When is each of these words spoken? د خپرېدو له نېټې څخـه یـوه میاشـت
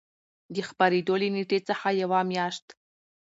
د 0.53 0.55
خپرېدو 0.69 1.13
له 1.21 1.27
نېټې 1.35 1.59
څخـه 1.67 1.89
یـوه 1.99 2.21
میاشـت 2.29 2.65